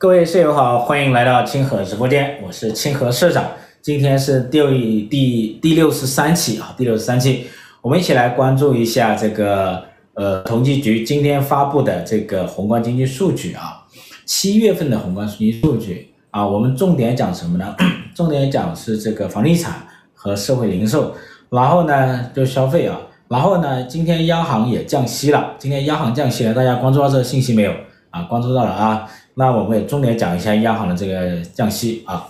[0.00, 3.44] 各位舍友好，欢迎来到清河直播间，我是清河社长。
[3.82, 7.48] 今天是第第第六十三期啊，第六十三期，
[7.82, 9.82] 我们一起来关注一下这个
[10.14, 13.84] 呃统计局今天发布的这个宏观经济数据啊，
[14.24, 17.74] 七月份的宏观经济数据啊，我们重点讲什么呢？
[18.14, 19.84] 重点讲是这个房地产
[20.14, 21.12] 和社会零售，
[21.50, 27.72] 然后呢就消费啊，然后呢今天央行也降息了，今天央行降息了，大家关注到这个信息没有
[28.10, 28.22] 啊？
[28.22, 29.10] 关注到了啊。
[29.38, 32.26] 那我们也重点讲一下央行的这个降息啊。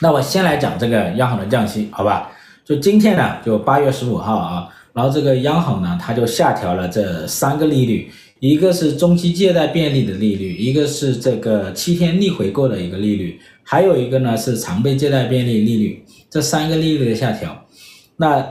[0.00, 2.32] 那我先来讲这个央行的降息，好吧？
[2.64, 8.10] 就今天呢，就八月十五号啊，然后这个央行呢，它就下调了这三个利率，
[8.40, 17.64] 一个是中期借贷便利的利率，一个是这个七天逆回购的一个利率，还有一个呢是常备借贷便利利率，这三个利率的下调。
[18.16, 18.44] 那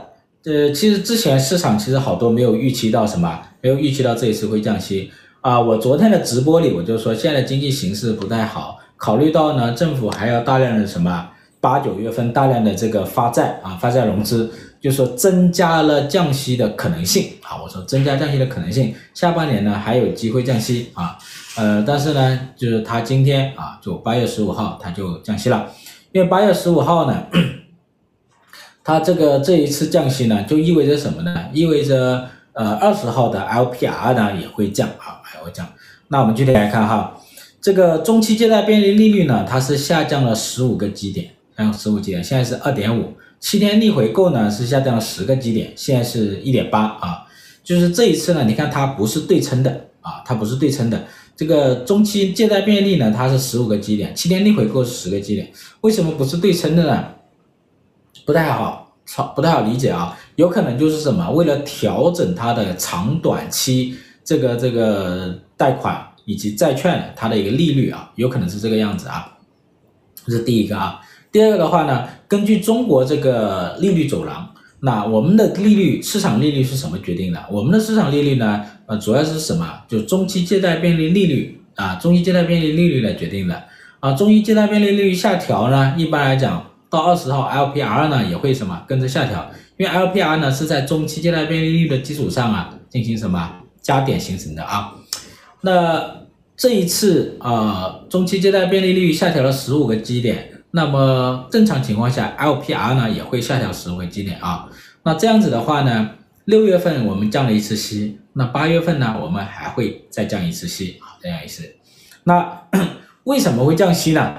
[0.44, 5.10] 呃，其实之前市场其实好多没有预期到什么，没有预期到这一次会降息。
[5.40, 11.28] 啊，我昨天的直播里我就说，现在经济形势不太好，考虑到呢，政府还要大量的什么
[11.60, 17.62] 八九月份大量的这个发债啊，发债融资，就说增加了降息的可能性啊。
[17.62, 21.16] 我说增加降息的可能性，下半年呢还有机会降息啊。
[21.56, 25.70] 呃，但是呢，就是他今天啊，就八月十五号他就降息了，
[26.10, 27.26] 因为八月十五号呢，
[28.82, 31.44] 他这个这一次降息呢，就意味着什么呢？
[31.52, 32.26] 意味着。
[32.54, 35.66] 呃，二十号的 LPR 呢也会降啊，还会降。
[36.08, 37.16] 那我们具体来看哈，
[37.60, 43.14] 这个中期借贷便利利率呢，它是下降了十五个基点，还有十五基点，现在是二点五。
[43.40, 47.26] 七天逆回购呢是下降了十个基点，现在是一点八啊。
[47.62, 51.04] 就是这一次呢，你看它不是对称的啊，它不是对称的。
[51.36, 55.50] 这个中期借贷便利呢，它是十五个基点，七天逆回购是十个基点，
[55.82, 57.04] 为什么不是对称的呢？
[58.26, 58.86] 不太好。
[59.34, 63.96] 不太好理解啊，有可能就是什么，为了调整它的长短期
[64.28, 69.38] 这个这个贷款以及债券它的一个利率啊，有可能是这个样子啊，
[70.26, 71.00] 这是第一个啊。
[71.32, 74.46] 第二个的话呢，根据中国这个利率走廊，
[74.80, 77.42] 那我们的利率市场利率是什么决定的？
[77.50, 79.66] 我们的市场利率呢，呃，主要是什么？
[79.88, 83.64] 就中期借贷便利利率啊，中期借贷便利利率来决定的
[84.00, 84.12] 啊。
[84.12, 86.62] 中期借贷便利利率下调呢，一般来讲。
[86.90, 94.94] 到二十号，LPR 呢也会什么跟着下调，因为 LPR 呢是在中期借贷便利率的基础上啊进行什么加点形成的啊。
[95.60, 96.22] 那
[96.56, 104.68] 这一次啊、呃，中期借贷便利率下调了十五个基点，那么正常情况下，LPR 呢也会下调十五个基点啊。
[105.04, 106.10] 那这样子的话呢，
[106.44, 111.76] 六月份我们降了一次息，那八月份呢我们还会再降一次息啊，这样一次。
[112.24, 112.62] 那
[113.24, 114.34] 为什么会降息呢？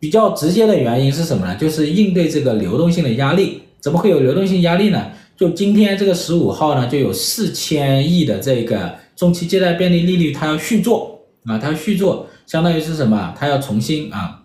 [0.00, 1.56] 比较直接的原因是什么呢？
[1.56, 3.62] 就是应对这个流动性的压力。
[3.80, 5.06] 怎么会有流动性压力呢？
[5.38, 13.32] 就今天这个十五号呢，就有四千亿的这个中期借贷便利利率，它要续作啊，它要续作，相当于是什么？
[13.38, 14.42] 它要重新啊，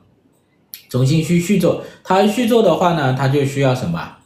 [0.89, 1.83] 重新去续作。
[2.03, 4.17] 它续作的话呢，它就需要什么？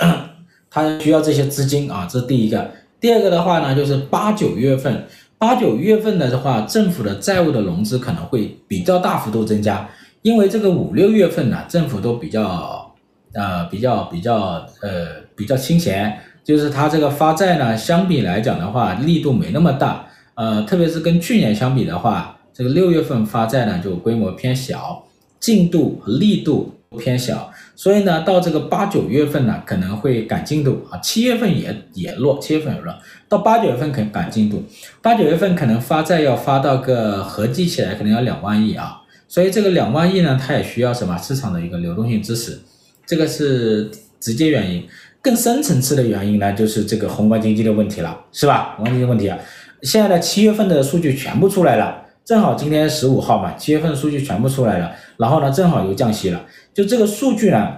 [0.68, 2.68] 它需要这些资金啊，这是第一个。
[2.98, 5.06] 第二个的话呢，就是八九月份，
[5.38, 9.88] 八九月份的话，政府的债务的融资可能会比较大幅度增加。
[10.22, 12.92] 因为这个五六月份呢，政府都比较，
[13.34, 15.06] 呃，比较比较，呃，
[15.38, 20.04] 比较清闲，就是它这个发债呢，相比来讲的话，力度没那么大，
[20.34, 25.04] 呃，特别是跟去年相比的话，这个六月份发债呢就规模偏小，
[25.38, 30.84] 进度和力度偏小，所以呢，到这个八九月份呢可能会赶进度。
[30.90, 32.92] 啊，七月份也也弱，七月份也弱，
[33.28, 34.64] 到八九月份可能赶进度，
[35.00, 39.02] 八九月份可能发债要发到个合计起来可能要两万亿啊。
[39.28, 41.16] 所以这个两万亿呢，它也需要什么？
[41.18, 42.58] 市场的一个流动性支持，
[43.06, 44.82] 这个是直接原因。
[45.20, 48.74] 更深层次的原因呢，就是这个宏观经济的问题了，是吧？
[48.76, 49.38] 宏观经济问题啊，
[49.82, 57.76] 现在呢七月份的数据全部出来了，正好今天十五号嘛，七月份数据全部出来了，然后呢，正好又降息了，就这个数据呢，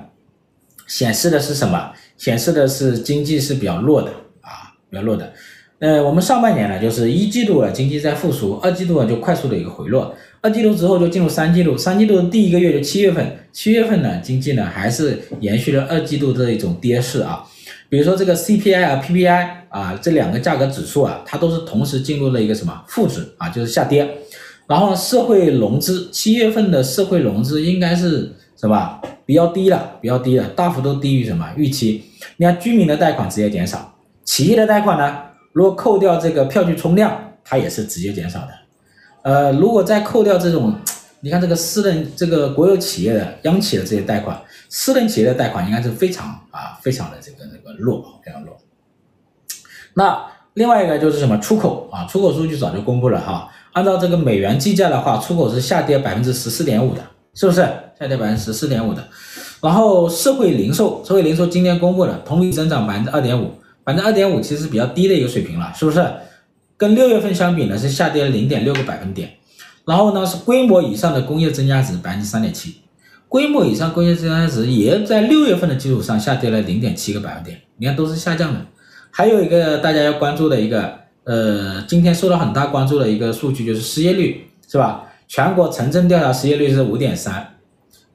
[0.87, 1.93] 显示的是什么？
[2.17, 4.11] 显示的是经济是比较弱的
[4.43, 5.33] 啊，比较弱的。
[5.79, 17.45] 呃，我们上半年呢，就是一季度啊，经济在复苏，二季度啊就快速的一个回落，二季度之后就进入三季度，三季度的第一个月就七月份，七月份呢，经济呢还是延续了二季度的一种跌势啊，
[17.91, 24.09] 比如说这个 CPI 啊、PPI 啊这两个价格指数啊，它都是同时进入了一个什么负值啊，就是下跌，
[24.67, 32.03] 然后社会融资七月份的社会融资应该是什么比较低了，比较低了，大幅度低于什么预期，
[32.39, 33.95] 你看居民的贷款直接减少，
[34.25, 35.19] 企业的贷款呢？
[35.53, 38.60] 如果扣掉这个票据冲量，它也是直接减少的。
[39.23, 40.75] 呃，如果再扣掉这种，
[41.21, 48.57] 你看这个私人、这个国有企业的央企的这些贷款，私人企业的贷款应该是非常啊，非常的这个那个弱，非常弱。
[49.95, 50.25] 那
[50.55, 52.07] 另外一个就是什么出口啊？
[52.07, 53.51] 出口数据早就公布了哈。
[53.73, 57.03] 按照这个美元计价的话，出口是下跌百分之十四点五的，
[57.35, 57.61] 是不是？
[57.99, 59.07] 下跌百分之十四点五的。
[59.61, 63.53] 然后社会零售，社会零售今天公布了同比增长百分之二点五，
[63.85, 66.05] 百分之二点五其实是比较低的一个水平了，是不是？
[66.81, 69.33] 跟六月份相比呢，是下跌了零点六个百分点。
[69.85, 72.77] 然后呢，是规模以上的工业增加值百分之三点七，
[73.29, 78.65] 规模以上工业增加值也在六月份的基础上下跌了零点七个百分点，你看都是下降的。
[79.11, 85.05] 还有一个大家要关注的一个，呃，今天受到很大关注的一个数据就是失业率，是吧？
[85.29, 87.59] 全国城镇调查失业率是五点三。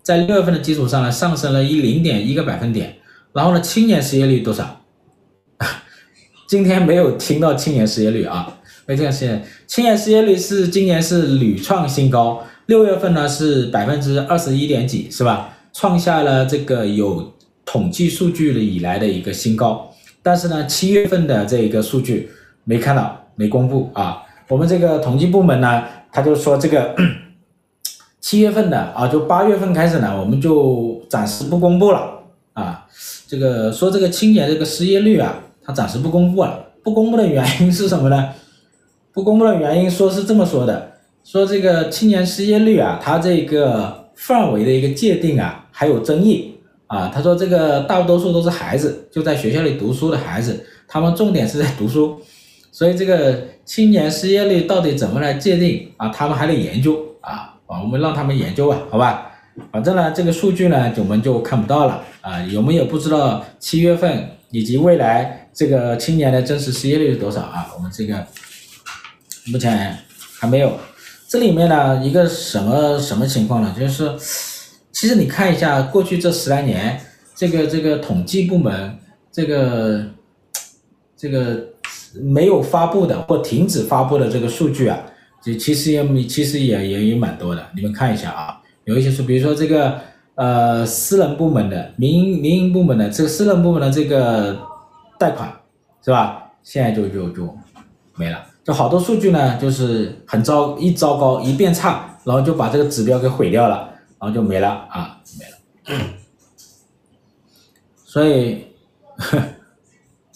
[0.02, 2.96] 在六月份的基础上呢，上升了一零点一个百分点。
[3.32, 4.82] 然后呢，青年失业率多少？
[6.48, 8.55] 今天没有听到青年失业率啊，
[8.86, 9.44] 没听到青年。
[9.68, 15.58] 青年失业率是今年是屡创新高，六月份呢是百分之二十一点几，是吧？
[15.74, 17.34] 创下了这个有
[17.66, 19.92] 统计数据的以来的一个新高。
[20.22, 22.30] 但是呢，七月份的这个数据
[22.64, 24.24] 没看到，没公布啊。
[24.48, 26.96] 我们这个统计部门呢，他就说这个。
[28.22, 32.24] 七月份的啊，就八月份开始呢，我们就暂时不公布了
[32.54, 32.84] 啊。
[33.28, 36.60] 这个说这个青年这个失业率啊，它暂时不公布了。
[36.84, 38.30] 不公布的原因是什么呢？
[39.16, 40.92] 不公布的原因说是这么说的，
[41.24, 46.54] 说这个青年失业率啊，它这个范围的一个界定啊，还有争议
[46.88, 47.08] 啊。
[47.08, 52.20] 他说这个大多数都是孩子，就在学校里读书的孩子，他们重点是在读书，
[52.74, 56.10] 所以这个青年失业率到底怎么来界定啊？
[56.10, 57.56] 他们还得研究啊。
[57.68, 59.32] 啊，我们让他们研究吧，好吧，
[59.72, 67.72] 反正呢，这个数据呢，我们就看不到了啊，有没有不知道七月份以及未来这个青年的真实失业率是多少啊？
[67.78, 68.24] 我们这个
[69.52, 69.98] 目前
[70.40, 70.78] 还没有。
[71.28, 73.76] 这里面呢，一个什么什么情况呢？
[73.78, 74.12] 就是
[74.92, 77.02] 其实你看一下过去这十来年，
[77.36, 78.98] 这个这个统计部门
[79.32, 80.06] 这个
[81.18, 81.68] 这个
[82.22, 85.00] 没有发布的或停止发布的这个数据啊。
[85.44, 90.00] 就其实也其实也也有蛮多的，你们看一下啊，有一些是比如说这个
[90.34, 94.58] 呃私人部门的民营民营部门的这个私人部门的这个
[95.20, 95.54] 贷款
[96.04, 96.52] 是吧？
[96.64, 97.56] 现在就就就
[98.16, 103.88] 没了，就好多数据呢，就是很糟一糟糕一变差，然后就把这个指标给毁掉了，
[104.20, 105.46] 然后就没了啊没
[105.96, 106.02] 了。
[108.04, 108.66] 所以，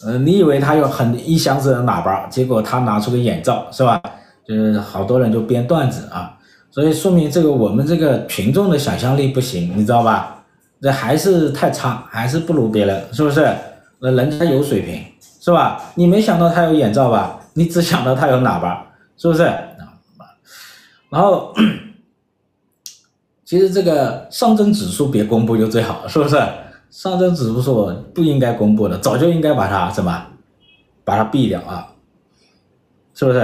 [0.03, 3.99] 呃，你以为他有很一箱子的喇叭，结果他拿出个眼罩是吧？
[4.47, 6.37] 就是好多人就编段子啊，
[6.69, 10.43] 所以说明这个我们这个群众的想象力不行，你知道吧？
[10.79, 13.51] 这还是太差，还是不如别人，是不是？
[13.99, 15.03] 那人家有水平，
[15.41, 15.81] 是吧？
[15.95, 17.38] 你没想到他有眼罩吧？
[17.53, 18.85] 你只想到它有喇叭，
[19.17, 19.43] 是不是？
[21.09, 21.53] 然后，
[23.43, 26.37] 其实这个上证指数别公布就最好，是不是？
[26.89, 30.25] 上证指数不应该公布的，早就应该把它什么，
[31.03, 31.87] 把它毙掉啊，
[33.13, 33.39] 是不是？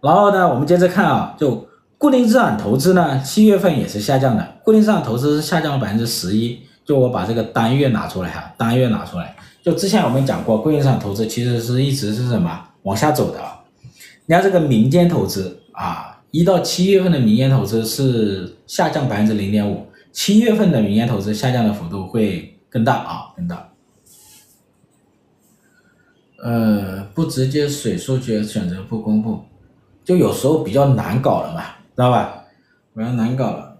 [0.00, 1.68] 然后呢，我们接着看啊，就
[1.98, 6.62] 固定资产投资呢，七月份也是下降的，固定资产投资是下降了百分之十一。
[6.84, 13.40] 就我把这个单月拿出来哈，单月拿出来，就之前我们讲过，固定资产投资其实是一直是什么往下走的。
[14.26, 23.68] 你看这个民间投资啊，一到七月份的民间投资是下降百分之零点五，七月份的民间投资下降的幅度会更大啊，更大。
[26.42, 29.40] 呃，不直接水数据选择不公布。
[30.04, 31.62] 就有时候比较难搞了嘛，
[31.94, 32.44] 知道吧？
[32.94, 33.78] 比较难搞了，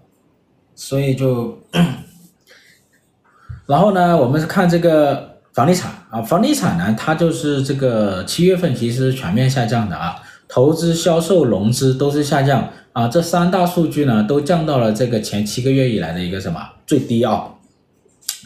[0.73, 1.59] 所以就，
[3.67, 10.15] 然后呢，我们是看这个房地产啊，房地产呢，它就是这个七月份其实全面下降的啊，
[10.47, 17.49] 投资、销售、融资都是下降啊，这三大数据呢都降到了这个前七个月以来的一个什么最低啊，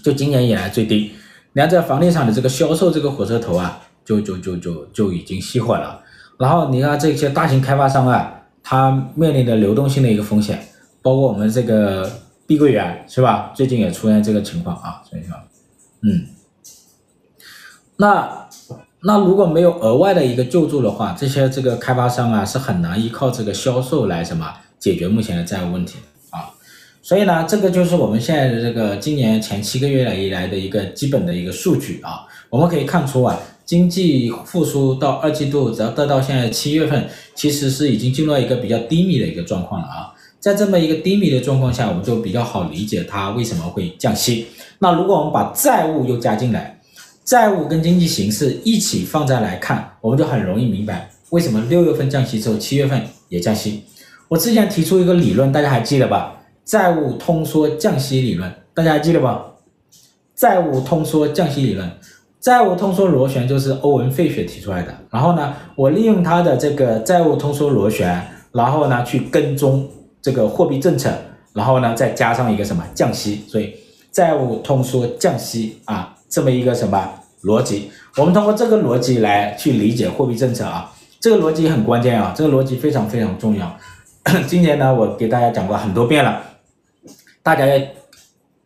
[0.04, 1.12] 就今年以来最低。
[1.54, 6.02] 你看这房地产的这个销售这个火车头啊，就就就就就已经熄火了。
[6.38, 10.68] 然后你看这些大型开发商啊，它面临的流动性的一个风险，
[11.02, 12.08] 包括我们这个
[12.46, 13.52] 碧桂园是吧？
[13.56, 15.36] 最近也出现这个情况啊，所以说，
[16.04, 16.28] 嗯，
[17.98, 18.48] 那
[19.01, 25.98] 那如果没有额外的一个救助的话，这些这个开发商啊是很难依靠这个销售来什么解决目前的债务问题
[26.30, 26.50] 啊。
[27.01, 33.38] 所以呢，这个就是我们现在的这个今年前七个月以来的一个基本的一个数据啊，我们可以看出啊。
[33.66, 40.13] 经济复苏到二季度，只要得到现在七月份，其实是已经进入了一个比较低迷的一个状况了啊。
[40.39, 44.48] 在这么一个低迷的状况下，我们就比较好理解它为什么会降息。
[44.80, 46.76] 那如果我们把债务又加进来，
[47.27, 53.84] 债务跟经济形势一起放在来看，我们就很容易明白为什么六月份降息之后，七月份也降息。
[54.29, 56.38] 我之前提出一个理论，大家还记得吧？
[56.63, 59.46] 债务通缩降息理论，大家还记得吧？
[60.36, 61.91] 债务通缩降息理论。
[62.39, 64.96] 债务通缩螺旋就是欧文·费雪提出来的。
[65.12, 69.86] 然后呢，我利用他的这个债务通缩螺旋，然后呢去跟踪
[70.22, 71.12] 这个货币政策，
[71.51, 73.74] 然后呢再加上一个什么降息，所以
[74.13, 77.10] 债务通缩降息啊，这么一个什么
[77.43, 77.91] 逻辑？
[78.17, 83.77] 我们通过这个逻辑来去理解货币政策啊，这个逻辑很关键啊，这个逻辑非常非常重要。
[84.48, 86.41] 今年呢，我给大家讲过很多遍了，
[87.41, 87.86] 大家要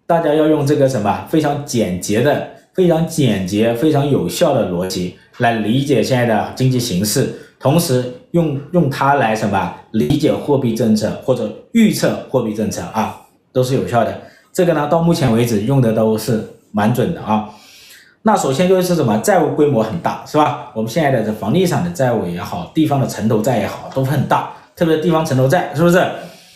[0.06, 2.48] 大家要用这个什么非常简洁的。
[2.74, 7.28] 非常简洁、非常有效的逻辑来理解现在的经济形势，
[7.60, 8.02] 同时
[8.32, 14.22] 用用它来什么理解货币政策或者预测货币政策啊，都是有效的。
[14.54, 16.42] 这个呢，到目前为止用的都是
[16.72, 17.50] 蛮准的啊。
[18.24, 20.72] 那首先就是什么，债务规模很大，是吧？
[20.74, 26.04] 我们现在的这房地产的债务也好，地方的城投债也好，都很大，特别地方城投债，是不是？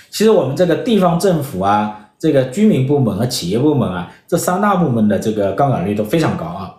[0.10, 2.01] 其实我们这个地方政府啊。
[2.17, 6.74] 这个居民部门和企业部门啊，这三大部门的这个杠杆率都非常高啊，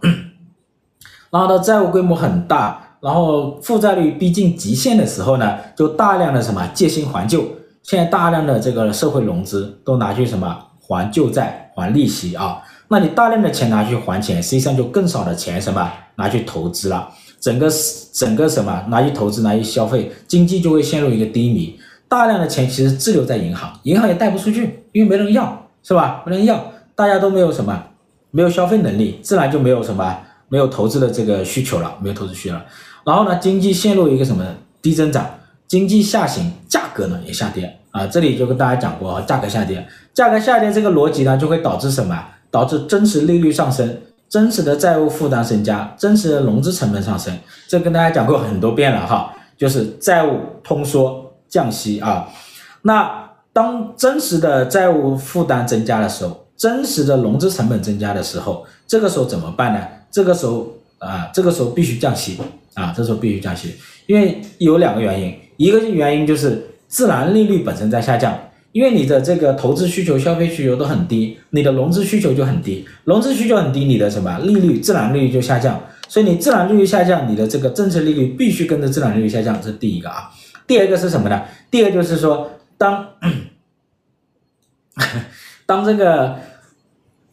[1.30, 7.44] 然后呢，债务规模很大，然后负债率逼近极限的时候呢，就大量的什么借新还旧，
[7.82, 17.08] 现在大量的这个社会融资都拿去什么还旧债、还利息啊，那你大量的钱拿去还钱，实际上就更少的钱什么拿去投资了，
[17.40, 17.68] 整个
[18.12, 21.78] 整个什么拿去投资、拿去消费，经济就会陷入一个低迷。
[22.08, 26.22] 大量的钱其实滞留在银行，银行也贷不出去，因为没人要，是吧？
[26.24, 27.82] 没人要，大家都没有什么，
[28.30, 30.16] 没有消费能力，自然就没有什么，
[30.48, 32.64] 没有投资的这个需求了，没有投资需求了。
[33.04, 34.44] 然后呢，经济陷入一个什么
[34.80, 35.28] 低增长，
[35.66, 38.06] 经济下行，价格呢也下跌啊。
[38.06, 42.16] 这里就跟大家讲过，价格下跌，价格下跌这个逻辑呢，就会导致什么？
[42.50, 43.96] 导致真实利率上升，
[44.28, 47.36] 真实的债务负担增加，真实的融资成本上升。
[47.68, 51.24] 这跟大家讲过很多遍了哈，就是债务通缩。
[51.48, 52.28] 降息啊，
[52.82, 59.80] 那当真实的债务负担增加的时候，真实的融资成本增加的时候，这个时候怎么办呢？
[60.10, 60.66] 这个时候
[60.98, 62.36] 啊，这个时候必须降息
[62.74, 63.76] 啊，这时候必须降息，
[64.06, 68.36] 因为有两个原因，一个原因就是自然利率本身在下降，
[68.76, 80.30] 因为你的这个投资需求、消费需求都很低，你的融资需求就很低，融资需求很低，你的什么利率、自然利率就下降，所以你自然利率下降，你的这个政策利率必须跟着自然利率下降，这是第一个啊。
[80.66, 81.42] 第二个是什么呢？
[81.70, 83.06] 第二个就是说，当
[85.64, 86.36] 当这个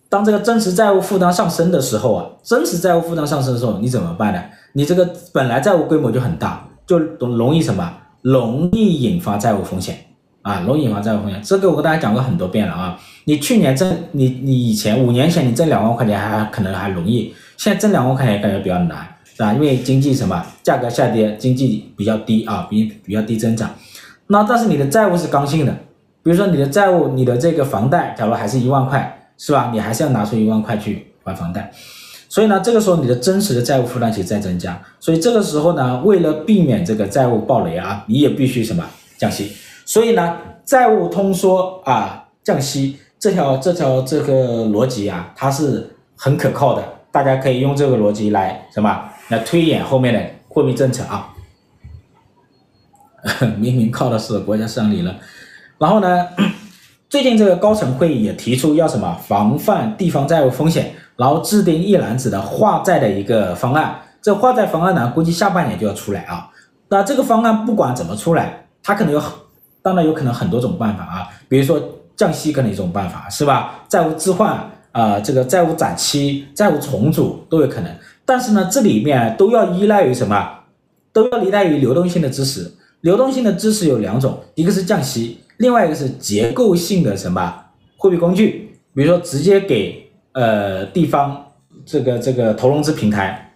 [0.07, 4.41] 当这个真实债务负担上升的时候啊，真实债务负担上升的时候，你怎么办呢？
[4.71, 7.97] 你这个本来债务规模就很大，就容易什么？
[8.21, 9.97] 容易引发债务风险
[10.43, 11.41] 啊，容易引发债务风险。
[11.43, 12.99] 这个我跟大家讲过很多遍了啊。
[13.25, 19.09] 你去年挣你你以前五年前你挣两万块钱还可能还容易，现在挣两万块钱感觉比较难。
[19.35, 19.51] 是吧？
[19.51, 23.67] 因为经济什么价格下跌，经济比较低啊，比比较低增长。
[24.27, 25.75] 那但是你的债务是刚性的，
[26.21, 29.71] 比如说你的债务，你的这个房贷，假如还是一万块，是吧？
[29.73, 31.71] 你还是要拿出一万块去还房贷。
[32.29, 34.79] 所以呢，这个时候你的真实的债务负担其实在增加。
[34.99, 38.85] 所以这个时候呢，为了避免这个债务暴雷啊，你也必须什么
[39.17, 39.51] 降息。
[39.85, 46.83] 所以呢，债务通缩啊，降息这条这条这个逻辑啊，它是很可靠的。
[47.11, 49.09] 大家可以用这个逻辑来什么？
[49.29, 51.29] 来推演后面的货币政策啊，
[53.57, 55.15] 明明靠的是国家市场理论，
[55.77, 56.27] 然后呢，
[57.07, 63.95] 最近这个高层会议也提出要什么防范地方债务风险，然后制定一揽子的化债的一个方案。
[64.21, 66.49] 这化债方案呢，估计下半年就要出来啊。
[66.89, 69.21] 那这个方案不管怎么出来，它可能有，
[69.83, 71.79] 当然有可能很多种办法啊，比如说
[72.15, 73.83] 降息可能一种办法是吧？
[73.87, 77.95] 债务置换啊，这个债务展期、债务重组都有可能。
[78.25, 80.49] 但是呢，这里面都要依赖于什么？
[81.11, 82.71] 都要依赖于流动性的支持。
[83.01, 87.53] 流动性的支持有两种，一个是降息，另外一个是结构性的什么
[87.97, 88.79] 货币工具？
[88.95, 91.45] 比如说直接给呃地方
[91.85, 93.53] 这个这个投融资平台、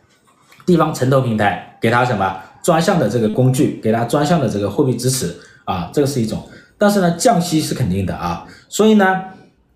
[0.66, 5.34] 地方城投平台给他什么专项的这个工具，给他专项的这个货币支持
[5.68, 6.42] 啊，这个是一种。
[6.78, 9.24] 但是呢，降息是肯定的啊，所以呢，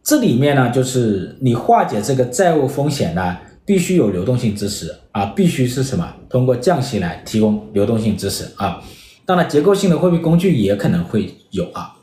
[0.03, 3.38] 这里面呢就是你化解这个债务风险呢。
[3.63, 6.13] 必须有流动性支持啊，必须是什么？
[6.27, 8.81] 通过降息来提供流动性支持啊。
[9.24, 11.93] 当然，结构性的货币工具也可能会有啊。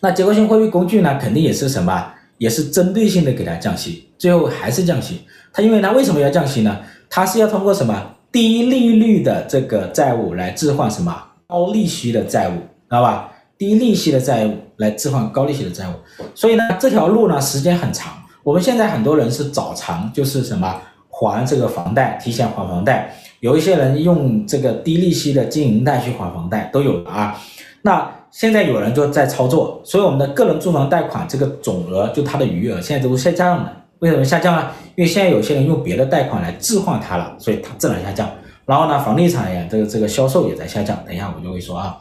[0.00, 2.14] 那结构性货币工具呢，肯定也是什么？
[2.38, 5.20] 也是针对性的给它降息，最后还是降息。
[5.52, 6.80] 它因为它为什么要降息呢？
[7.10, 8.16] 它是要通过什么？
[8.32, 11.14] 低利率的这个债务来置换什么？
[11.50, 13.28] 高利息的债务，知道吧？
[13.58, 15.92] 低利息的债务来置换高利息的债务。
[16.34, 18.12] 所以呢，这条路呢，时间很长。
[18.44, 20.80] 我们现在很多人是早偿，就是什么
[21.10, 23.12] 还这个房贷，提前还房贷。
[23.40, 27.36] 有一些人用这个低利息的经营贷去还房贷，都有的啊。
[27.82, 34.68] 那现在有人就在操作，所以我们的个人住房贷款这个总额，就它的余额现在都是下降的，为什么下降呢？
[34.94, 38.30] 因为现在有些人用别的贷款来置换它了，所以它自然下降。
[38.70, 40.96] 然后呢，房地产呀，这个这个销售也在下降。
[41.04, 41.98] 等一下我就会说啊，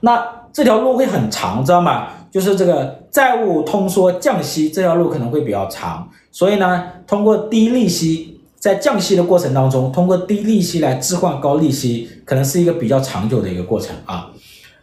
[0.00, 0.20] 那
[0.52, 2.08] 这条路会很长，知道吗？
[2.28, 14.28] 就是这个债务通缩降息这条路可能会比较长，所以呢，通过低利息在降息的过程当中，通过低利息来置换高利息，可能是一个比较长久的一个过程啊。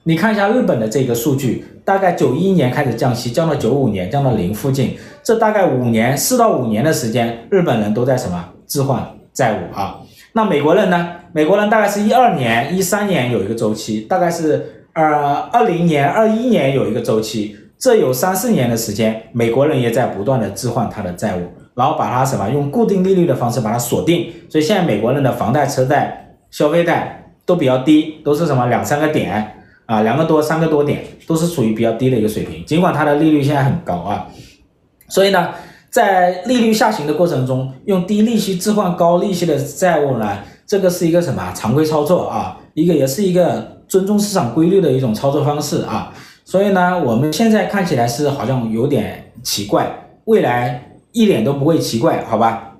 [0.03, 9.99] 你看一下日本的这个数据，大概九一年开始降息，降到九五年，降到零附近，这大概五年，四到五年的时间，日本人都在什么置换债务啊？
[10.39, 11.15] 那美国人呢？
[11.33, 21.41] 美国人大概是一二年、一三年有一个周期，大概是呃二零年、二一年有一个周期，这有三四年的时间，美国人也在不断的置换他的债务，
[21.75, 29.55] 然后把它什么用固定利率的方式把它锁定，所以现在美国人的房贷、车贷、消费贷都比较低，都是什么两三个点。
[29.87, 34.27] 啊，两个多、三个多点都是属于比较低的一个水平，尽管它的利率现在很高啊，
[35.09, 35.49] 所以呢，
[35.89, 42.57] 在利率下行的过程中，用低利息置换高利息的债务呢，这个是一个什么常规操作啊？
[42.73, 46.13] 一个也是一个尊重市场规律的一种操作方式啊。
[46.45, 52.77] 所以呢，我们现在看起来是好像有点奇怪，未来一点都不会奇怪，好吧？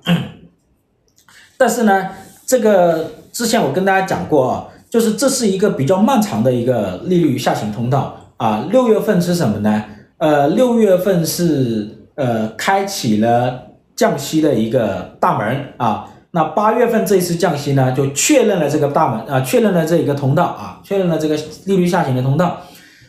[1.58, 2.10] 但是呢，
[2.46, 4.68] 这个之前我跟大家讲过啊。
[4.90, 9.86] 就是这是一个比较漫长的一个利率下行通道啊，六月份是什么呢？
[10.18, 21.36] 呃，六月份是呃开启了降息的一个大门啊，那八月份这一次降息呢，就确认了这个大门啊，确认了这一个通道啊，确认了这个
[21.66, 22.58] 利率下行的通道，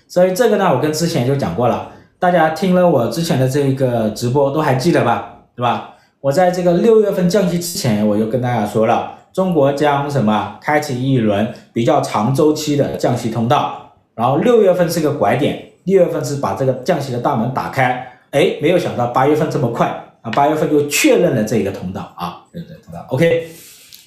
[0.06, 1.88] 所以这个呢，我跟之前就讲过了，
[2.20, 5.34] 大家听了我之前的这个直播都还记得吧？
[5.56, 5.96] 对吧？
[6.20, 9.14] 我在这个六月份降息之前，我就跟大家说了。
[9.32, 19.88] 中国将什么开启一轮比较长周期的降息通道，然后六月份是个拐点，六月份是把这个降息的大门打开，哎，没有想到八月份这么快
[20.22, 23.48] 啊，八月份就确认了这个通道啊，对对通道，OK，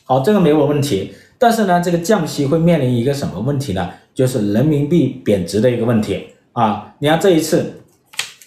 [0.05, 1.13] 好，这个没有问题。
[1.37, 3.89] 但是呢，这个降息会面临一个什么问题呢？
[4.13, 6.93] 就是人民币贬值的一个问题啊。
[6.99, 7.81] 你看这一次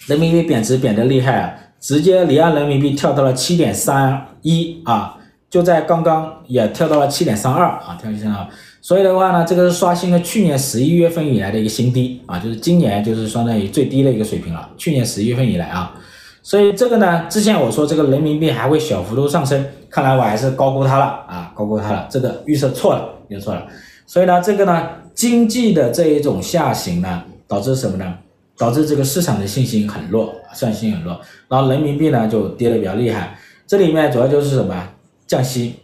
[0.07, 5.16] 人民币贬值贬得厉害啊，直接离岸人民币跳到了七点三一啊。
[5.49, 8.45] 就在刚刚也跳到了七点三二啊，跳七点三二，
[8.81, 14.69] 所以的话呢，这个是刷新了去年十一月份以来的一个新低啊，就是今年就是相当于最低的一个水平了。
[14.77, 15.95] 去年十一月份以来啊，
[16.43, 23.65] 所以这个呢，之前我说这个人民币还会小幅度上升，看来我还是高估它了啊，高估它了，这个预测错了，预测错了。
[24.05, 28.13] 所以呢，这个呢，经济的这一种下行呢，导致什么呢？
[28.57, 33.37] 导致这个市场的信心很弱，信心很弱，然后人民币呢就跌得比较厉害。
[33.67, 34.75] 这里面主要就是什么？
[35.27, 35.75] 降息，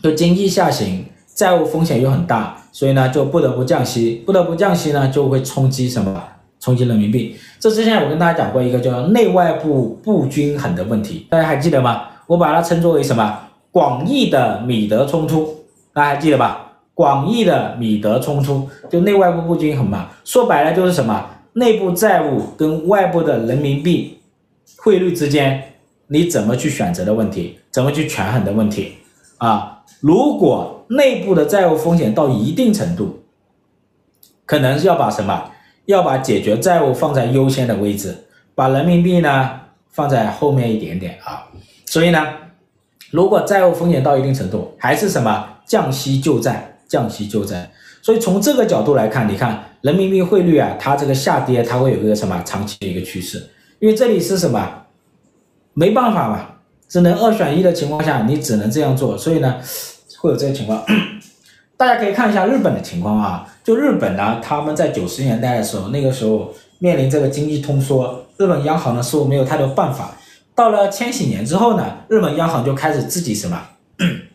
[0.00, 6.22] 就经济下行，债务风险又很大，所以呢就不得不降息，不得不降息呢就会冲击什么？
[6.60, 7.36] 冲击人民币。
[7.58, 12.04] 这之前我跟大家讲过一个叫内外部不均衡的问题，大家还记得吗？
[12.26, 13.38] 我把它称作为什么？
[13.70, 15.54] 广义的米德冲突，
[15.92, 16.72] 大家还记得吧？
[16.94, 21.26] 广义的米德冲突就内外部不均衡嘛，说白了就是什么？
[21.54, 24.18] 内部债务跟外部的人民币
[24.76, 25.64] 汇率之间。
[26.10, 28.94] 你怎么去选择的问题，怎么去权衡的问题
[29.36, 29.84] 啊？
[30.00, 33.22] 如果内部的债务风险到一定程度，
[34.44, 35.52] 可能要把什么？
[35.86, 39.60] 要把解决债务放在优先的位置，把人民币呢
[39.90, 41.46] 放在后面一点点啊。
[41.86, 42.26] 所以呢，
[43.12, 45.48] 如果债务风险到一定程度，还是什么？
[45.64, 47.70] 降息救债，降息救债。
[48.02, 53.48] 所以从这个角度来看，你看人民币汇率啊，它这个下跌，它会有一个什么长期的一个趋势？
[53.78, 54.68] 因为这里是什么？
[55.74, 56.44] 没办法嘛，
[56.88, 59.56] 只能二选一的情况下，你只能这样做，所以呢，
[60.18, 60.82] 会有这个情况。
[61.76, 70.16] 大家可以看一下日本的情况啊，就日本呢，他们在九十年代的时候，那个时候面临这个经济通缩，日本央行呢似乎没有太多办法。
[70.54, 73.62] 到了千禧年之后呢，日本央行就开始自己什么，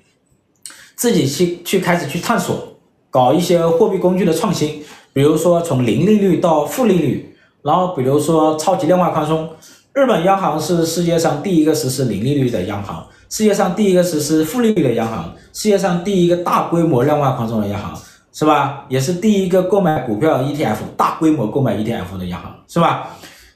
[0.96, 2.78] 自己去去开始去探索，
[3.10, 9.50] 搞一些货币工具的创新，比如说从零利率到负利率，然后比如说超级量化宽松。
[9.94, 17.96] 日本央行是世界上第一个实施零利率的央行，世界上第一个实施负利率的央行，世界上第一个大规模量化宽松的央行，
[18.32, 18.86] 是吧？
[18.90, 23.08] 也是第一个购买股票 ETF 大规模购买 ETF 的央行，是吧？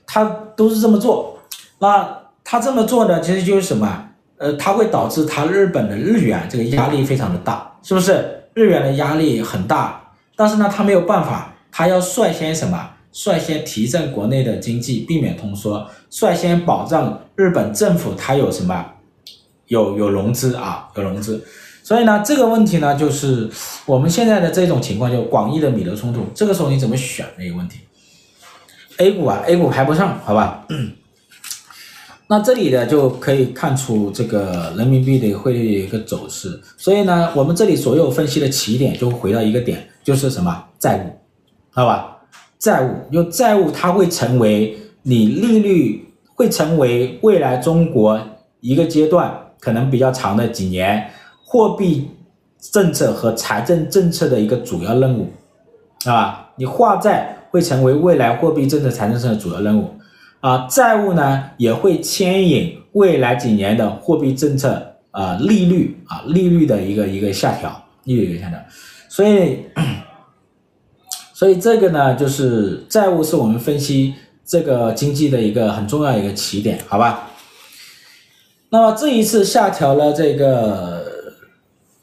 [0.06, 1.40] 它都是这么做。
[1.80, 2.08] 那
[2.44, 4.06] 它这么做呢，其实就是什么？
[4.38, 8.44] 呃，它会导致它日本的日元这个压力非常的大，是不是？
[8.54, 10.00] 日元的压力很大，
[10.36, 12.90] 但是呢，它没有办法，它要率先什么？
[13.18, 18.86] 率先提振国内的经济，避免通缩，率先保障日本政府它有什么？
[19.66, 21.44] 有有融资啊，有融资。
[21.82, 23.50] 所以呢，这个问题呢，就是
[23.88, 26.28] 我们现在的这种情况，就广义的米德冲突。
[26.36, 27.26] 这个时候你怎么选？
[27.40, 27.80] 那个问题
[28.98, 30.68] ，A 股啊，A 股排不上，好吧？
[32.30, 36.62] 那这里呢就可以看出这个人民币的汇率的一个走势。
[36.78, 41.18] 所以呢，我们这里所有分析的起点就回到一个点，就是什么债务，
[41.72, 42.17] 好吧？
[42.60, 48.20] 债务，因为债务它会成为你利率会成为未来中国
[48.60, 51.10] 一个阶段可能比较长的几年
[51.46, 52.10] 货币
[52.60, 55.28] 政策和财政政策的一个主要任务，
[56.06, 59.90] 啊，你化债会成为未来货币政策、财政政策的主要任务，
[60.42, 67.72] 啊，债务呢也会牵引未来几年的货币政策啊利率啊利率的一个一个下调，
[68.04, 68.60] 利率一个下调，
[69.08, 69.60] 所以，
[71.38, 77.30] 所以这个呢就是债务是我们分析这个经济的一个很重要一个起点，好吧？
[78.70, 81.06] 那么这一次下调了这个。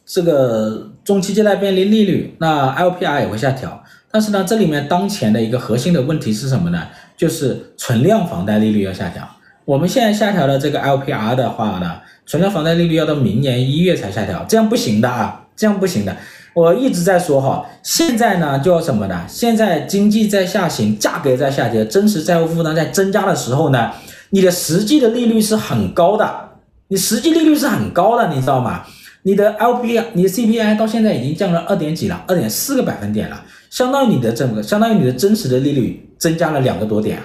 [0.06, 6.88] 这个中期借贷便利利率，那 LPR 也会下调，但是呢，这里面当前的一个核心的问题是什么呢？
[7.16, 9.26] 就是存量房贷利率要下调。
[9.64, 16.14] 我们现在下调的这个 LPR 的话呢，存量房贷利率要到明年一月才下调，这样不行的啊，这样不行的。
[16.54, 19.24] 我一直在说哈，现在呢就要什么呢？
[19.28, 23.90] 现在经济在下行，价格在下跌，真实债务负担在增加的时候呢，
[24.30, 26.50] 你的实际的利率是很高的，
[26.88, 28.84] 你实际利率是很高的，你知道吗？
[29.22, 37.18] 你的 LPR，你的 CPI 到现在已经降了二点几了，二点四个百分点了，相当于你的这个，相当于你的真实的利率增加了两个多点，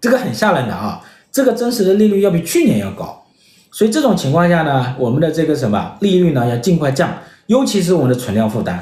[0.00, 1.00] 这个很吓人的啊，
[1.30, 3.22] 这个真实的利率要比去年要高，
[3.70, 7.14] 所以这种情况下呢，我们的这个什么利率呢要尽快降，
[7.46, 8.76] 尤其是我们的存量负担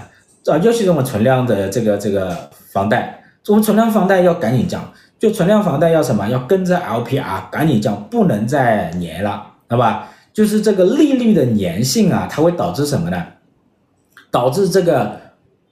[0.47, 10.09] 啊，尤其是我们存量的这个这个房贷，我们存量房贷要赶紧降，就存量房贷要什么，要跟着 LPR 赶紧降，不能再粘了，好吧？
[10.33, 13.25] 就是这个利率的粘性啊，它会导致什么呢？
[14.31, 15.21] 导致这个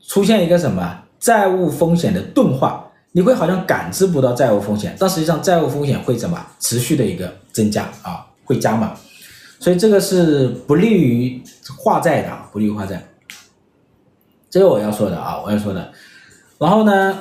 [0.06, 8.92] 出现一个什么债务风险的钝化，你会好像感知不到债务风险，但实际上债务风险会怎么持续的一个增加啊，会加码，
[9.62, 11.40] 所以这个是不利于
[11.78, 13.00] 化债的，不利于化债。
[14.50, 15.92] 这个我要说的啊，我要说的。
[16.58, 17.16] 然后呢，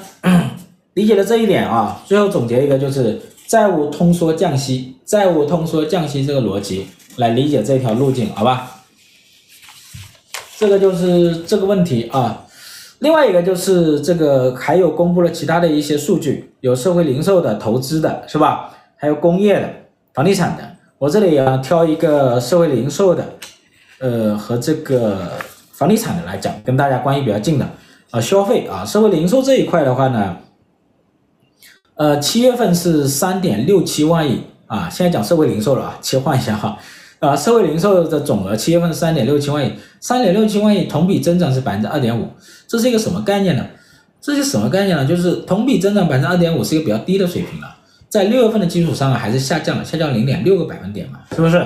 [0.96, 6.88] 理解了这一点啊，最后总结一个就是债务通缩降息，债务通缩降息这个逻辑。
[7.18, 8.86] 来理解这条路径，好吧？
[10.58, 12.48] 这个就是这个问题啊。
[13.00, 18.74] 另外一个就是这个还有公布了其他的一些数据，有社会零售的、投资的，是吧？
[18.96, 19.70] 还有工业的、
[20.16, 20.71] 房地产的。
[21.02, 23.26] 我这里要挑一个社会零售的，
[23.98, 25.32] 呃，和这个
[25.72, 27.68] 房地产的来讲，跟大家关系比较近的
[28.12, 30.38] 啊，消费啊，社会零售这一块的话呢，
[31.96, 34.88] 呃，七月份是三点六七万亿啊。
[34.92, 36.78] 现在讲社会零售了啊，切换一下哈。
[37.18, 42.28] 啊，社会零售的总额七月份三点六七万亿，三点六七万亿同比增长是百分之二点五，
[42.68, 43.66] 这是一个什么概念呢？
[44.22, 45.04] 这是什么概念呢？
[45.04, 47.76] 就是同比增长百分之二点五是一个比较低的水平了，
[48.12, 51.66] 在六月份的基础上还是下降了，下降零点六个百分点嘛，是不是？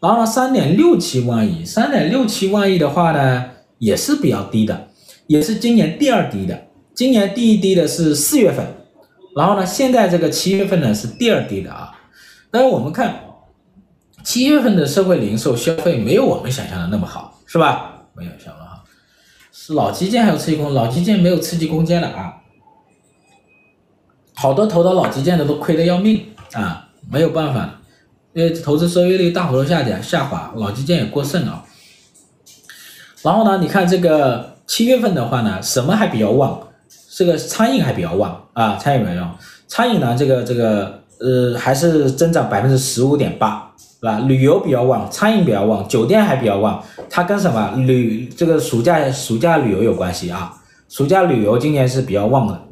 [0.00, 3.44] 然后呢，三点六七万亿，三点六七万亿的话呢，
[3.78, 4.88] 也是比较低的，
[5.26, 8.66] 也是今年第二低的，今年第一低的是四月份，
[9.36, 11.92] 然后呢，现在这个七月份呢是第二低的啊，
[12.50, 13.20] 但是我们看。
[14.24, 18.08] 七月份的社会零售消费没有我们想象的那么好，是吧？
[18.16, 18.82] 没有想到好，
[19.52, 22.34] 是老基建还有刺激工，老基建没有刺激攻坚了啊，
[24.36, 27.80] 好多投到老基建的都亏得要命啊，没有办法，
[28.34, 31.64] 因为投资收益率大幅度下降下滑，老基建也过剩啊。
[33.22, 36.60] 然后呢，你看这个七月份的话呢，什么还比较旺？
[37.16, 43.64] 这个餐饮还比较旺啊，餐饮比较旺，餐饮呢这个这个呃还是增长百分之十五点八。
[43.98, 44.18] 是吧？
[44.28, 46.84] 旅游比较旺，餐饮比较旺，酒店还比较旺。
[47.08, 50.54] 它跟什么旅这个暑假暑假旅游有关系啊？
[50.90, 52.62] 暑假旅游今年是比较旺的，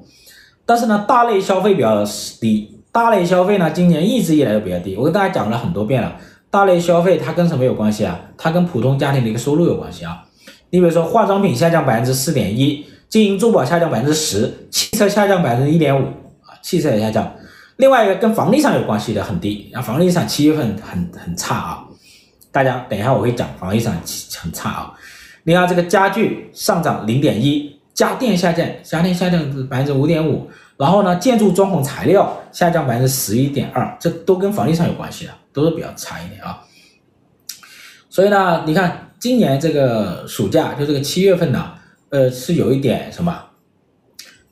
[0.67, 2.05] 但是呢，大类消费比较
[2.41, 2.71] 低。
[2.91, 4.97] 大类消费呢，今年一直以来都比较低。
[4.97, 6.17] 我跟大家讲了很多遍了，
[6.49, 8.21] 大类消费它跟什么有关系啊？
[8.39, 10.25] 它跟普通家庭的一个收入有关系啊。
[10.71, 16.05] 你比如说，化妆品下降百分之四点一，金银珠宝下降百分之十，汽车下降百分之一点五
[16.43, 17.33] 啊，汽车也下降。
[17.77, 21.85] 另外一个跟房地产有关系的很低，啊房地产七月份很很差啊，
[22.53, 24.01] 大家等一下我会讲房地产
[24.41, 24.93] 很差啊。
[25.43, 36.61] 另外这个家具上涨零点一，家电下降，家电下降百分之五点五，然后呢，建筑装潢材料下降百分之十一点二，这都跟房地产有关系的，都是比较差一点啊。
[38.11, 41.73] 所以呢，你看今年这个暑假就这个七月份呢，
[42.11, 43.33] 呃，是有一点什么，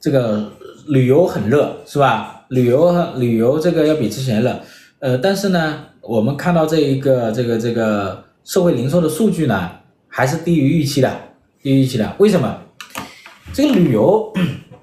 [0.01, 0.53] 这个
[0.87, 2.45] 旅游很热是吧？
[2.49, 4.61] 旅游和旅游这个要比之前热，
[5.01, 9.71] 呃，但是呢，我们看到这一个这个这个社会零售的数据呢，
[10.07, 11.11] 还是低于预期的，
[11.61, 12.15] 低于预期的。
[12.19, 12.57] 为什么？
[13.55, 14.33] 这个旅游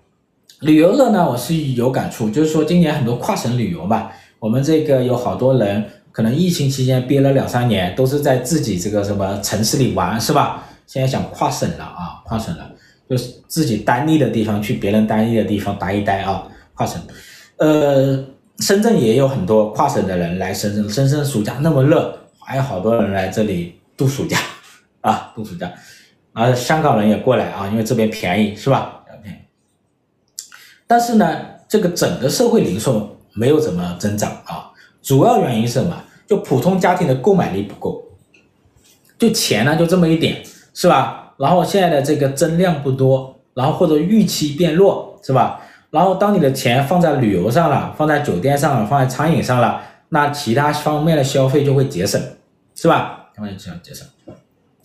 [0.62, 10.66] 旅游热呢，我是有感触，就是说今年很多跨省旅游嘛，我们这个有好多人可能疫情期间憋了两三年，都是在自己这个什么城市里玩，是吧？
[10.86, 12.72] 现在想跨省了啊，跨省了，
[13.10, 16.44] 就是自己单立的地方去别人单立的地方待一待啊，
[16.76, 17.02] 跨省。
[17.58, 18.24] 呃，
[18.60, 24.38] 深圳也有很多跨省的人来深圳，深圳暑假那么热，还有好多人来这里度暑假
[25.02, 25.72] 啊，度暑假。
[26.40, 29.04] 啊，香港人也过来啊，因为这边便宜，是吧？
[29.22, 29.38] 便宜。
[30.88, 34.72] 但是呢，这个整个社会零售没有怎么增长啊，
[35.02, 36.02] 主要原因是什么？
[36.26, 38.02] 就普通家庭的购买力不够，
[39.18, 40.42] 就钱呢就这么一点，
[40.74, 41.34] 是吧？
[41.36, 45.60] 然后现在的这个增量不多，然后或者预期变弱，是吧？
[45.92, 52.22] 然后当你的钱放在旅游上了，放在酒店上了，放在餐饮上了，那其他方面的消费就会节省，
[52.76, 53.30] 是吧？
[53.36, 54.08] 他们就要节省。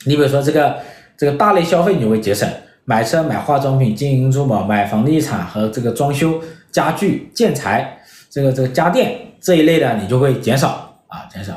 [0.04, 0.80] 你比如说这个。
[1.16, 2.48] 这个大类消费你会节省，
[2.84, 6.40] 买车、买化妆品、金银珠宝、买房地产和这个装修、
[6.72, 7.98] 家具、建材，
[8.30, 11.52] 这个这个家电这一类的你就会减少啊，减少。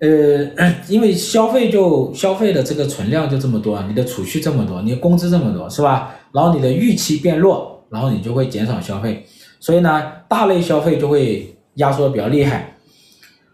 [0.00, 6.14] 呃， 因为消费就消费的这个存量就这么多，你的储蓄这么多，你的工资这么多，是吧？
[6.32, 9.24] 然后你的预期变弱，然后你就会减少消费，
[9.60, 12.74] 所以呢，大类消费就会压缩的比较厉害。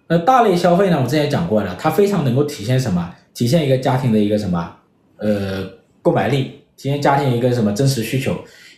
[0.08, 3.14] 那大类消费呢，我之前讲过了，它非常能够体现什么？
[3.34, 4.74] 体现一个家庭的一个什么？
[5.18, 5.68] 呃，
[6.02, 8.33] 购买力体现家庭一个什么真实需求？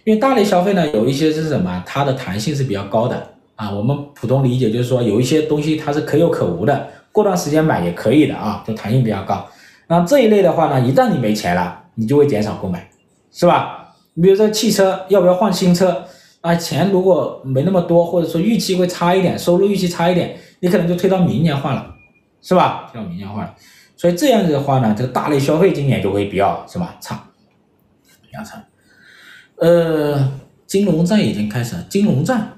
[0.05, 1.83] 因为大类消费呢，有一些是什么？
[1.87, 3.71] 它的弹性是比较高的啊。
[3.71, 9.47] 我们普通理解就是说，有一些东西它是可有可无的，过段时间买也可以的啊，就弹性比较高。
[9.89, 12.89] 那这一类的话呢，一旦你没钱了，你就会减少购买，
[13.31, 13.95] 是吧？
[14.15, 16.05] 你比如说汽车要不要换新车
[16.41, 16.55] 啊？
[16.55, 21.95] 钱如果没那么多，或者说预期会差一点，收入预期差一点，你可能就推到明年换了，
[22.41, 22.89] 是吧？
[22.91, 23.55] 推到明年换了。
[24.01, 27.23] 所以这样子的话呢，这个大类消费今年就会比较什么差，
[28.23, 28.65] 比较差。
[29.57, 30.33] 呃，
[30.67, 32.57] 金融战已经开始了，金融战，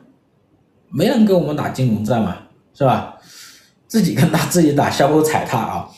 [0.88, 2.36] 没人跟我们打金融战嘛，
[2.72, 3.16] 是吧？
[3.88, 5.88] 自己跟打自己打，相互踩踏啊。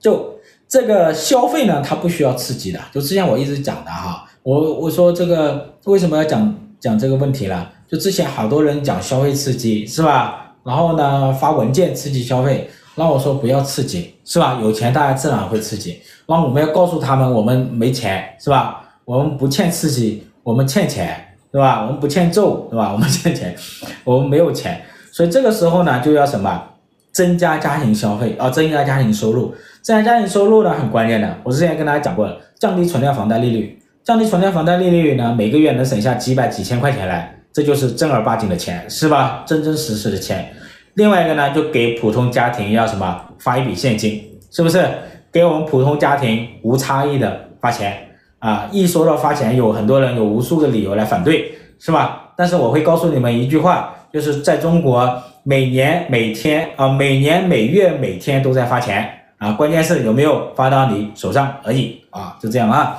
[0.00, 0.34] 就
[0.66, 2.80] 这个消费呢，它不需要刺激的。
[2.92, 7.68] 就之前我一直讲的哈，我我说这个为什么要讲讲这个问题呢？
[7.86, 10.56] 就之前好多人讲消费刺激，是吧？
[10.64, 12.68] 然后呢，发文件刺激消费。
[12.98, 14.58] 那我说不要刺激，是吧？
[14.60, 16.00] 有钱大家自然会刺激。
[16.26, 18.84] 那我们要告诉他们，我们没钱，是吧？
[19.04, 21.16] 我们不欠刺激，我们欠钱，
[21.52, 21.82] 是吧？
[21.82, 22.90] 我们不欠揍，是吧？
[22.92, 23.56] 我们欠钱，
[24.04, 24.82] 我们没有钱。
[25.12, 26.62] 所以这个时候呢，就要什么？
[27.10, 29.54] 增加家庭消费啊，增加家庭收入。
[29.82, 31.36] 增加家庭收入呢，很关键的。
[31.42, 39.42] 我之前跟大家讲过了，降低存量房贷利率，降低存量房贷利率呢，每个月能省下几百几千块钱来，这就是正儿八经的钱，是吧？
[39.46, 40.52] 真真实实的钱。
[40.98, 44.84] 另外一个呢，就给普通家庭要什么发一笔现金，是不是？
[45.30, 48.08] 给我们普通家庭无差异的发钱
[48.40, 48.68] 啊！
[48.72, 52.32] 一说到发钱，有很多人有无数个理由来反对，是吧？
[52.36, 59.08] 但是我会告诉你们一句话，就是在中国，每年每天啊，每年每月每天都在发钱
[59.38, 62.98] 啊，关键是有没有发到你手上而已啊，就这样啊。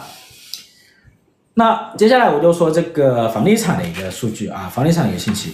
[1.56, 5.54] 那接下来我就说这个房地产的一个数据啊，房地产有信息。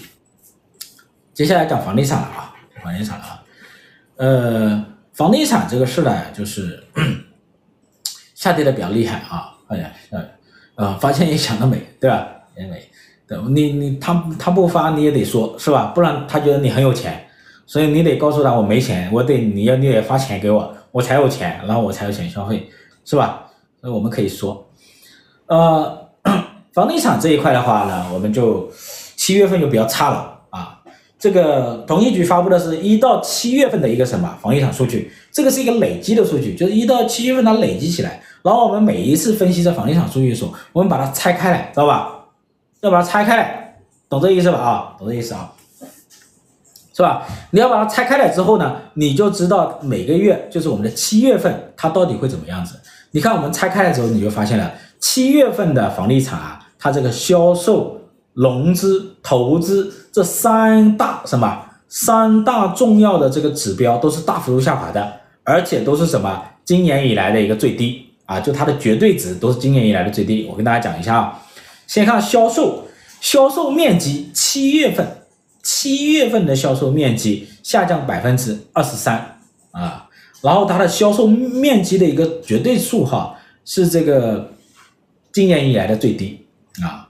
[1.36, 3.44] 接下来讲房地产了啊，房地产了啊，
[4.16, 6.82] 呃，房地产这个事呢，就是
[8.34, 9.92] 下跌的比较厉害啊，哎呀，
[10.76, 12.26] 呃，发钱也想得美，对吧？
[12.58, 12.82] 也美，
[13.28, 15.92] 对，你你他他不发你也得说，是吧？
[15.94, 17.28] 不然他觉得你很有钱，
[17.66, 22.70] 所以你得告诉他我没钱，我得你要你得发钱给我，我才有钱，然后我才有钱消费，
[23.04, 23.46] 是吧？
[23.82, 24.66] 那我们可以说，
[25.48, 26.08] 呃，
[26.72, 28.72] 房地产这一块的话呢，我们就
[29.18, 30.35] 七月份就比较差了。
[31.18, 35.12] 这个统计局发布的是一到七月份的一个什么房地产数据？
[35.32, 38.22] 这个是一个累积的数据，就是一到七月份它累积起来。
[38.44, 42.26] 然后我们每一次分析这房地产数据的时候，我们把它拆开来，知道吧？
[42.82, 44.60] 要把它拆开，懂这意思吧？
[44.60, 45.52] 啊，懂这意思啊？
[46.94, 47.26] 是吧？
[47.52, 52.80] 你要把它拆开来之后呢，你就知道每个月就是我们的七月份它到底会怎么样子。
[53.12, 57.95] 你看我们拆开来之后，你就发现了七月份的房地产啊，它这个销售。
[58.36, 70.46] 融资、投资这三大什么三大重要的这个指标都是大幅度下滑的，而且都是什么今年以来的一个最低啊，就它的绝对值都是今年以来的最低。
[70.50, 71.42] 我跟大家讲一下啊，
[71.88, 72.86] 先看销售，
[73.22, 75.08] 销售面积七月份，
[75.64, 79.38] 七月份的销售面积下降百分之二十三
[79.72, 80.10] 啊，
[80.42, 84.52] 然后它的销售面积的一个绝对数哈是这个
[85.32, 86.46] 今年以来的最低
[86.84, 87.05] 啊。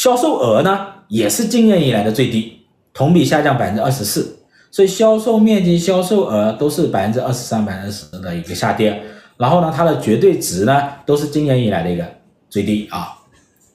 [0.00, 2.62] 销售额呢也是今年以来的最低，
[2.94, 4.38] 同比下降百分之二十四，
[4.70, 8.98] 所以销售面积、销售额都是百分之二十三、百分之十的一个下跌。
[9.36, 12.04] 然后呢，它的绝对值呢都是今年以来的一个
[12.48, 13.12] 最低啊，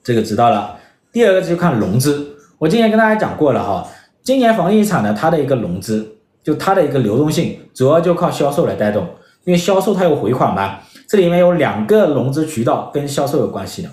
[0.04, 0.76] 这个知道了。
[1.14, 3.88] 第二个就看融资，我今年跟大家讲过了哈，
[4.24, 9.08] 今年房地产呢它的一个融资就它的一个流动性主要就靠销售来带动，
[9.44, 13.90] 因为销售它有回款嘛，这里面有两个融资渠道跟销售有关系的，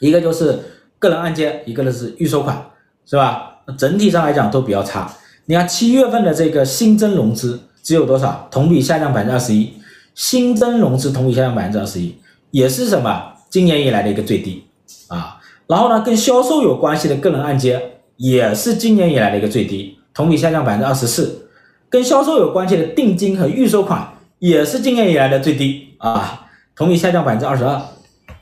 [0.00, 0.58] 一个就是
[1.06, 2.60] 个人按揭，一个呢是预收款，
[3.06, 3.60] 是吧？
[3.78, 5.10] 整体上来讲都比较差。
[5.46, 8.48] 你看七月份的这个新增融资只有多少？
[8.50, 9.72] 同比下降百分之二十一，
[10.14, 12.14] 新增融资同比下降百分之二十一，
[12.50, 13.32] 也是什么？
[13.48, 14.64] 今年以来的一个最低
[15.08, 15.38] 啊。
[15.66, 17.92] 然后呢，跟销售有关系的个人按揭。
[18.18, 21.50] 也是今年以来的一个最低，同比下降百分之二十四。
[21.90, 27.78] 跟销售有关系的定金和预收款也是今年以来的最低啊，同比下降百分之二十二。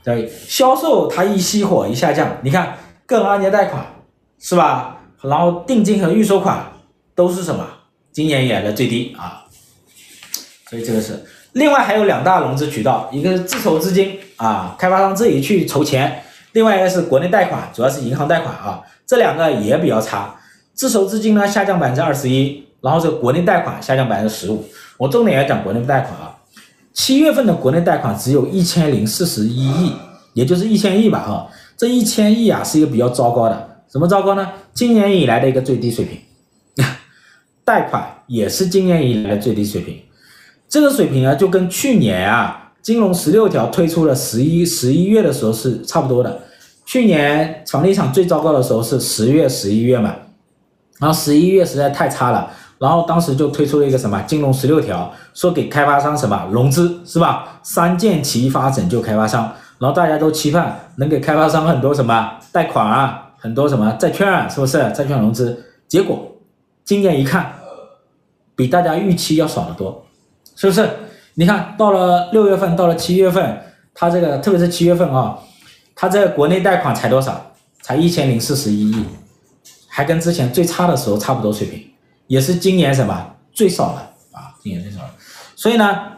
[0.05, 3.83] 对，销售它一熄火一下降，你看个人按揭贷款
[4.39, 4.97] 是吧？
[5.23, 6.63] 然后定金和预收款
[7.15, 7.67] 都是什么？
[8.11, 9.43] 今年以来的最低啊。
[10.69, 16.21] 所以这个是另外还有两大融资渠道，一个是自筹资金啊，开发商自己去筹钱。
[16.51, 20.35] 另外一个是国内贷款，主要是银行贷款啊，这两个也比较差。
[20.75, 24.63] 自筹资金呢下降百分之二十一，然后这个国内贷款下降百分之十五。
[24.97, 26.34] 我重点要讲国内贷款啊，
[26.95, 29.91] 七月份的国内贷款只有一千零四十一亿，
[30.33, 31.45] 也就是一千亿吧啊，
[31.77, 34.49] 这一千亿啊是一个比较糟糕的，怎么糟糕呢？
[34.73, 36.17] 今年以来的一个最低水平，
[37.63, 40.01] 贷款也是今年以来的最低水平，
[40.67, 42.63] 这个水平啊就跟去年啊。
[42.81, 46.39] 金融十六条推出了十一十一月的时候是差不多的，
[46.85, 50.13] 去年房地产最糟糕的时候是十月十一月嘛，
[50.99, 57.59] 然后十一月实在太差了，然后当时就推出了一个什么金融十六条，说给开发商什么融资是吧？
[57.63, 65.65] 三箭齐发拯救开发商，然后大家都期盼能给开发商很多什么贷款啊，很多什么债券，是不是债券融资？
[65.87, 66.35] 结果
[66.83, 67.53] 今年一看，
[68.55, 70.05] 比大家预期要少得多，
[70.55, 70.89] 是不是？
[71.35, 73.61] 你看到了六月份，到了七月份，
[73.93, 75.37] 它这个特别是七月份啊，
[75.95, 77.51] 它这个国内贷款才多少？
[77.81, 79.05] 才一千零四十一亿，
[79.87, 81.83] 还跟之前最差的时候差不多水平，
[82.27, 83.99] 也是今年什么最少的
[84.37, 84.53] 啊？
[84.61, 85.09] 今年最少的。
[85.55, 86.11] 所以呢，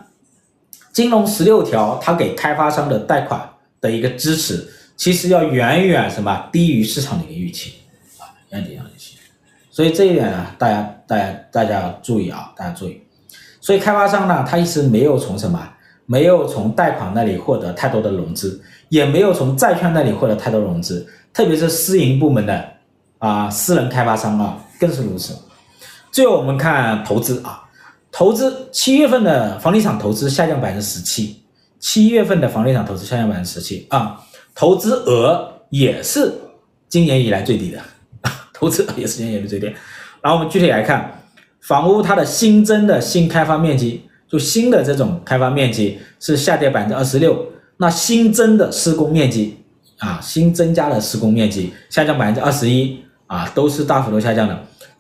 [0.92, 7.76] 金融十六条它给开发商的贷款的一个支持，其实要远远什么低于市场的一个预期
[8.18, 9.18] 啊，远低于预期。
[9.70, 13.02] 所以这一点呢，大家大家大家要注意啊，大家注意。
[13.62, 15.62] 所以开发商呢，他一直没有从什么，
[16.06, 22.68] 没有从贷款那里获得太多的融资，也没有从债券那里获得太多融资，特别是私营部门的
[23.20, 25.38] 啊，私人开发商啊，更是如此。
[26.12, 27.64] 最后我们看投资啊，
[28.12, 31.44] 投资七月份的房地产投资下降百分之十七，
[31.80, 34.20] 七月份的房地产投资下降百分之十七啊，
[34.56, 36.34] 投资额也是
[36.90, 37.80] 今年以来最低的，
[38.54, 39.68] 投资额也是今年以来最低。
[40.22, 41.14] 然后我们具体来看。
[41.60, 49.58] 房屋它的新增的新开发面积，就新的这种开发面积是下跌百分之二十六，那新增的施工面积
[49.98, 54.58] 啊，新增加的施工面积下降百分之二十一啊，都是大幅度下降的。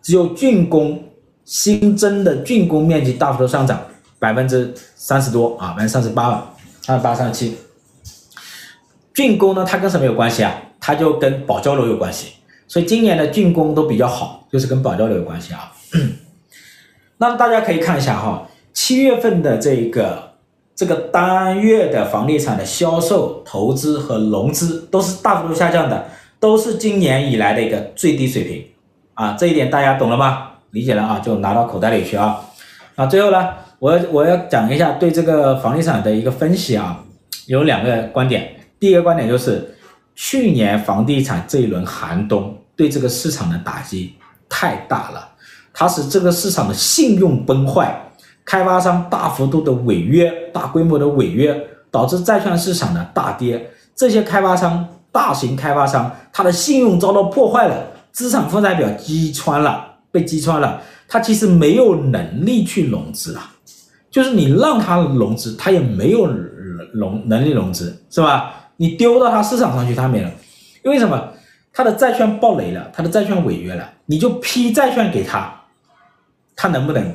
[0.08, 1.04] 只有竣工
[1.44, 3.78] 新增的竣工面积大幅度上涨
[4.20, 7.58] 百分之三十多啊，百分之三十八吧，三十八、三十七。
[9.14, 10.62] 竣工呢，它跟什么有关系啊？
[10.80, 12.36] 它就跟保交楼有关系。
[12.70, 15.74] 所以今年的竣工都比较好，就是跟保交楼有关系啊。
[17.20, 20.36] 那大家可以看一下哈，七月份的这个
[20.74, 26.08] 这个单月的房地产的销售、投资和融资都是大幅度下降的，
[26.40, 28.64] 都是今年以来的一个最低水平
[29.18, 30.50] 啊，这一点大家懂了吗？
[30.70, 32.40] 理解了啊，就拿到口袋里去啊。
[32.96, 33.50] 啊，最后呢，
[33.80, 37.00] 我我要讲一下对这个房地产的一个分析啊，
[37.48, 38.48] 有两个观点。
[38.80, 39.76] 第一个观点就是，
[40.14, 44.14] 去年房地产这一轮寒冬对这个市场的打击
[44.48, 45.30] 太大了。
[45.74, 48.00] 它使这个市场的信用崩坏，
[48.46, 53.72] 开发商大幅度的违约，大规模的违约，导致债券市场的大跌。
[53.96, 57.76] 这些开发商，大型开发商，他的信用遭到破坏了，
[58.18, 63.54] 资产负债表击穿了，被击穿了，他其实没有能力去融资啊。
[64.10, 66.26] 就是你让他融资，他也没有
[66.94, 68.72] 融能力融资，是吧？
[68.78, 70.32] 你丢到他市场上去，他没了。
[70.84, 71.32] 因为什么？
[71.72, 75.54] 他的债券爆雷了，他的债券违约了，你就批债券给他。
[76.56, 77.14] 他能不能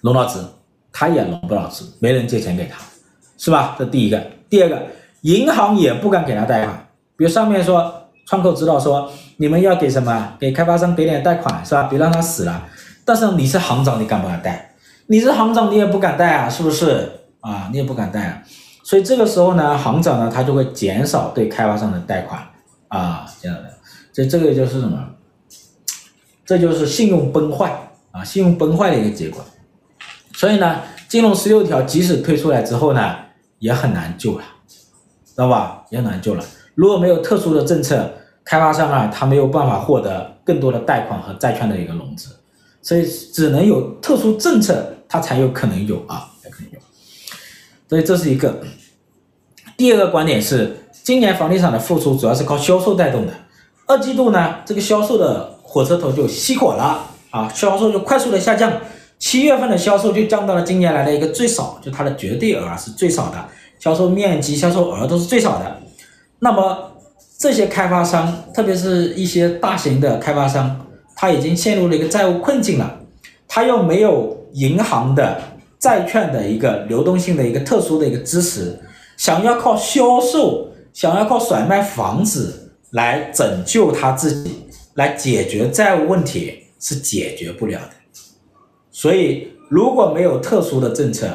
[0.00, 0.42] 融到资？
[0.90, 2.78] 他也融不到资，没人借钱给他，
[3.36, 3.76] 是吧？
[3.78, 4.18] 这第一个。
[4.48, 4.82] 第二个，
[5.20, 6.88] 银行也不敢给他贷款。
[7.18, 10.36] 比如上面说窗口指导说，你们要给什么？
[10.38, 11.84] 给开发商给点贷款，是吧？
[11.84, 12.68] 别让他死了。
[13.06, 14.74] 但是你是行长，你敢不敢贷？
[15.06, 17.10] 你是行长，你也不敢贷啊，是不是？
[17.40, 18.42] 啊，你也不敢贷啊。
[18.84, 22.38] 所以这个时候呢，行长呢，他就会减少对开发商的贷款
[22.88, 23.70] 啊，这样的。
[24.12, 25.02] 所以这个就是什么？
[26.44, 27.72] 这就是信用崩坏。
[28.12, 29.42] 啊，信用崩坏的一个结果，
[30.34, 33.16] 所以呢，金融十六条即使推出来之后呢，
[33.60, 34.44] 也很难救了，
[35.24, 35.84] 知道吧？
[35.90, 36.44] 也很难救了。
[36.74, 38.12] 如果没有特殊的政策，
[38.44, 42.30] 开发商啊，他没有办法获得更多的贷款和债券的一个融资，
[42.82, 46.78] 所以只能有特殊政策，它才有可能有啊，才可能有。
[47.88, 48.60] 所以这是一个。
[49.76, 53.32] 第二个观点是，今年房地产的复苏主要是靠销售带动的。
[53.86, 58.72] 二季度呢，这个销售的火车头就熄火了啊，销售就快速的下降。
[59.18, 63.42] 七月份的销售就降到了今年来的一个最少，就它的绝对额是最少的，
[63.78, 65.80] 销售面积、销售额都是最少的。
[66.40, 66.89] 那么
[67.40, 70.86] 这些开发商，特别是一些大型的开发商，
[71.16, 73.00] 他已经陷入了一个债务困境了，
[73.48, 75.40] 他又没有银行的
[75.78, 78.78] 债券的一个流动性的一个特殊的一个支持，
[79.16, 84.66] 想要靠销售，想要靠甩卖房子来拯救他自己，
[84.96, 88.20] 来解决债务问题是解决不了的。
[88.92, 91.26] 所以，如果没有特殊的政策，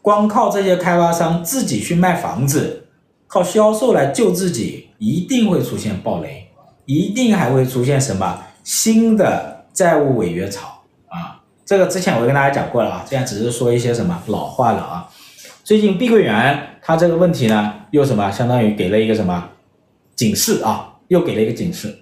[0.00, 2.84] 光靠这些开发商自己去卖房子，
[3.28, 6.48] 靠销售来救自己，一定会出现暴雷，
[6.86, 10.66] 一定还会出现什么新的债务违约潮
[11.08, 11.42] 啊！
[11.64, 15.08] 这个之前我跟大家讲过了啊，这样只是说一些什么老话了啊。
[15.62, 19.50] 最近碧桂园它这个问题呢，又什么相当于给了一个什么
[20.16, 21.98] 警示啊，又给了一个警示。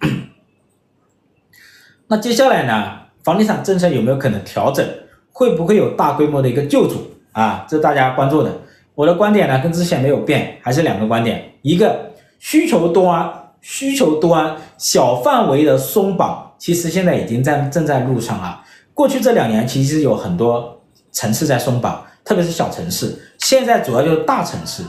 [2.06, 4.88] 那接下来呢，房地产政策有没有可能调整？
[5.32, 7.66] 会不会有大规模的一个救助啊？
[7.68, 8.60] 这大家关注的。
[8.96, 13.30] 我的观点呢，跟之前没有变，还是两个观点：一个需求端，
[13.60, 18.62] 需求端小范围的松绑，其实现在已经在正在路上了。
[18.94, 20.80] 过去这两年，其实有很多
[21.12, 23.14] 城市在松绑，特别是小城市。
[23.38, 24.82] 现在主要就是大城市，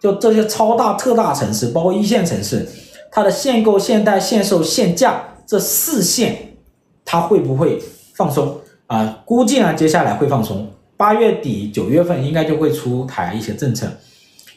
[0.00, 2.66] 就这些超大、特大城市，包括一线城市，
[3.12, 6.56] 它的限购、限贷、限售、限价这四限，
[7.04, 7.78] 它会不会
[8.14, 8.58] 放松？
[8.86, 10.66] 啊，估计呢，接下来会放松，
[11.00, 13.90] 八月底九月份应该就会出台一些政策，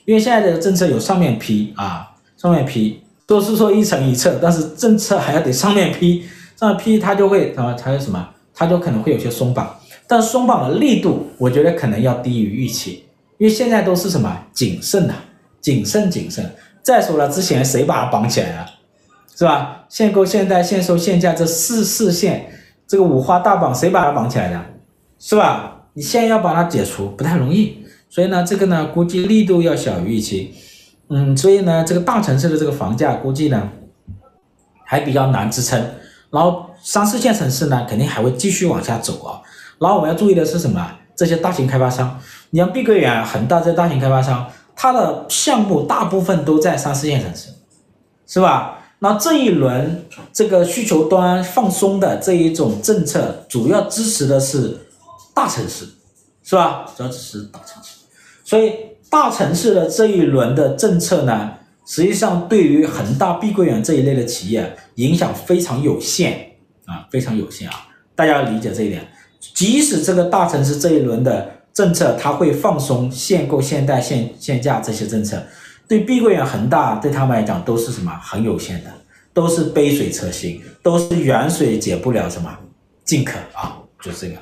[0.04, 6.26] 因为现在的政策有上面批啊，上面批都是说一层一策，但是政策还要得上面批，
[6.60, 9.74] 上面批它就会啊，它有什么，它就可能会有些松绑，
[10.06, 13.06] 但松绑的力度，我觉得可能要低于预期，
[13.38, 15.14] 因为现在都是什么谨慎的，
[15.62, 16.54] 谨慎谨慎。
[16.82, 18.66] 再说了，之前谁把它绑起来了，
[19.34, 19.86] 是吧？
[19.88, 22.52] 限购、限贷、限售、限价这四四限。
[22.86, 24.62] 这个五花大绑，谁把它绑起来的，
[25.18, 25.70] 是吧？
[25.94, 30.54] 你现在要把它解除不太容易，所以呢，这个呢，估计力度要小于预期，
[31.10, 33.70] 嗯，所以呢，这个大城市的这个房价估计呢，
[34.86, 35.80] 还比较难支撑。
[36.32, 39.40] 然后三四线城市呢，肯定还会继续往下走啊。
[39.80, 40.92] 然后我们要注意的是什么？
[41.16, 42.20] 这些大型开发商，
[42.50, 47.50] 你像碧桂园、恒大这些大型开发商，它的项目大部分都在三四线城市，
[48.26, 48.80] 是吧？
[48.98, 54.76] 那这一轮这个需求端放松的这一种政策，主要支持的是
[55.34, 55.86] 大城市，
[56.44, 56.86] 是吧？
[56.96, 58.00] 主要支持大城市，
[58.44, 58.74] 所以
[59.10, 61.54] 大城市的这一轮的政策呢，
[61.86, 66.52] 实际上对于恒大、碧桂园这一类的企业影响非常有限
[66.86, 69.08] 啊，非常有限啊，大家要理解这一点。
[69.54, 75.42] 即使这个大城市这一轮的政策，它会放松限购、限贷、限限价这些政策。
[75.88, 78.92] 对碧桂园、恒大对他们来讲都是什么很有限的，
[79.34, 82.58] 都是杯水车薪，都是远水解不了什么
[83.04, 84.36] 近渴啊，就这个。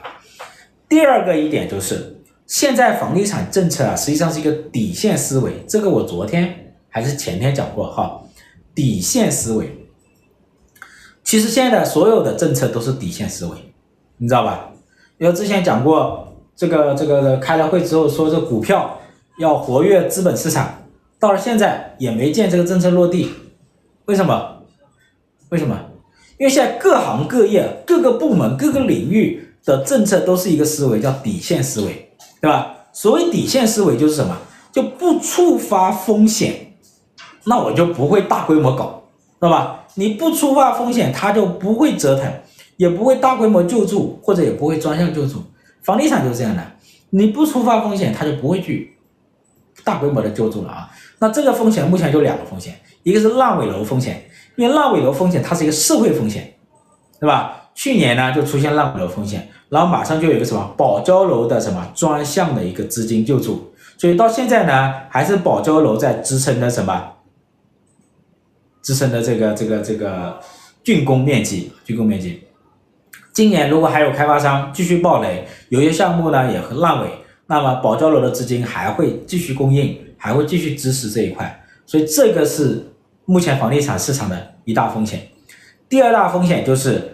[0.92, 8.22] 第二个一点就是，现在房地产政策啊，实际上是一个底线思维，这个我昨天还是前天讲过哈，
[8.76, 9.88] 底线思维。
[11.24, 13.58] 其实现在所有的政策都是底线思维，
[14.18, 14.70] 你知道吧？
[15.18, 19.00] 因为之前讲过，这个这个开了会之后说这股票
[19.40, 20.78] 要活跃资本市场。
[21.22, 23.30] 到了现在也没见这个政策落地，
[24.08, 24.58] 为什么？
[25.52, 25.80] 为什么？
[26.38, 32.76] 因为现在各行各业、各个部门、各个领域的政策都是一个思维，叫底线思维，对吧？
[32.94, 34.38] 所谓底线思维就是什么？
[34.72, 36.74] 就不触发风险，
[37.46, 39.04] 那我就不会大规模搞，
[39.40, 39.86] 知道吧？
[39.96, 42.32] 你不触发风险，它就不会折腾，
[42.78, 45.44] 也不会大规模救助，或者也不会专项救助。
[45.84, 46.64] 房地产就是这样的，
[47.10, 48.98] 你不触发风险，它就不会去
[49.84, 50.90] 大规模的救助了啊。
[51.20, 54.24] 那这个风险目前就两个风险，一个是烂尾楼风险，
[54.56, 56.54] 因为烂尾楼风险它是一个社会风险，
[57.20, 57.61] 对吧？
[57.74, 67.14] 去年呢就出现烂尾楼风险，然后马上就有一个什么保交楼的什么专项的一个资金救助，所以到现在呢还是保交楼在支撑的什么，
[68.82, 70.40] 支撑的这个这个这个
[70.84, 72.44] 竣工面积，竣工面积。
[73.34, 77.10] 今年如果还有开发商继续暴雷，有些项目呢也很烂尾，
[77.48, 79.98] 那么保交楼的资金还会继续供应。
[80.24, 82.94] 还会继续支持这一块，所以这个是
[83.26, 85.20] 目前房地产市场的一大风险。
[85.90, 87.11] 第二大风险就是，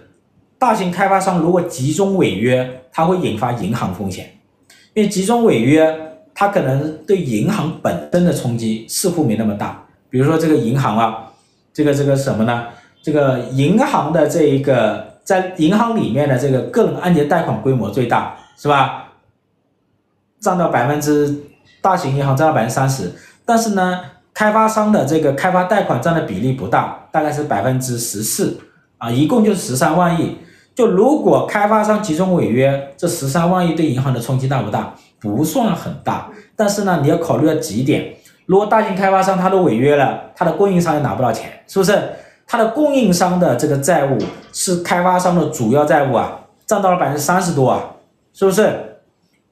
[0.59, 4.37] 大型开发商如果集中违约，它会引发银行风险，
[4.93, 5.95] 因为集中违约，
[6.33, 9.85] 它可能对银行本身的冲击似乎没那么大。
[10.09, 11.31] 比如说这个银行啊，
[11.71, 12.67] 这个这个什么呢？
[13.03, 19.09] 这个银行的这一个在银行里面的这个个人按揭贷款规模最大，是吧？
[20.39, 21.43] 占到百分之，
[21.81, 23.11] 大型银行占到百分之三十，
[23.45, 24.01] 但是呢，
[24.33, 28.59] 开发商的这个开发贷款占的比例不大，大概是百分之十四
[28.97, 30.37] 啊，一共就是十三万亿。
[30.78, 34.93] 就如果开发商集中违约，这十三万亿对银行的冲击大不大？
[35.19, 38.13] 不算很大，但是呢，你要考虑到几点。
[38.45, 41.99] 如果大型开发商他都违约了，他的供应商也拿不到钱，是不是？
[42.45, 44.19] 他的供应商的这个债务
[44.53, 47.95] 是开发商的主要债务啊，占到了百分之三十多啊，
[48.32, 48.99] 是不是？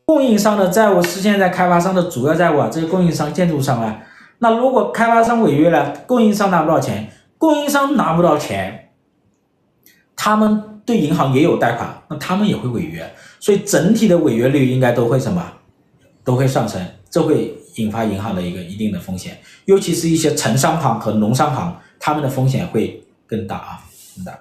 [0.05, 3.97] 供应商的债务是现在开发商的主要债务啊，这些供应商、建筑商啊。
[4.37, 7.09] 那如果开发商违约了，供应商拿不到钱，
[7.39, 8.91] 供应商拿不到钱，
[10.15, 13.09] 他们对银行也有贷款，那他们也会违约，
[13.39, 15.43] 所以整体的违约率应该都会什么？
[16.23, 23.79] 都会上升，这会引发银行的一个一定的风险，尤其是一些城商行和农商行，他们的风险会更大啊，
[24.15, 24.39] 更大。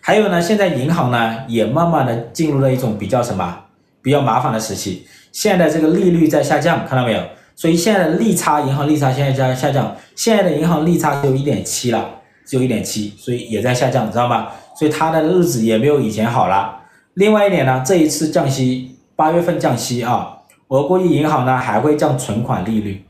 [0.00, 3.64] 还有呢，现在银行呢也慢慢的进入了一种比较什么
[4.02, 7.22] 比较麻烦的时期，现在这个利率在下降，看到没有？
[7.56, 12.08] 所以现在的利差，银行利差现在在下降，现在的银行利差只有一点七了，
[12.46, 14.48] 只有一点七，所以也在下降，知道吗？
[14.80, 16.74] 所以它的日子也没有以前好了。
[17.12, 20.38] 另外一点呢，这一次降息，八月份降息啊。
[20.68, 23.04] 我估计银行呢还会降存款利率，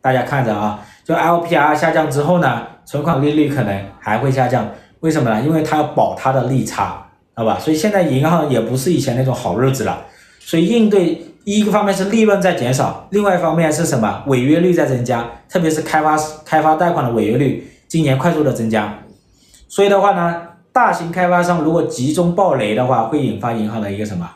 [0.00, 4.68] 大家看着啊，就 LPR 下降之后呢，存款利率可能还会下降。
[4.98, 5.40] 为什么呢？
[5.40, 7.60] 因为它要保它的利差，好吧？
[7.60, 10.06] 所以现在银行也不是以前那种好日子了。
[10.40, 14.24] 所以应对一个方面是利润在减少，另外一方面是什么？
[14.26, 18.98] 违约率在增加，特别是开发开发贷款的违约率今年快速的增加。
[19.68, 20.42] 所以的话呢，
[20.74, 24.28] 大型开发商如果集中暴雷的话，会引发银行的一个什么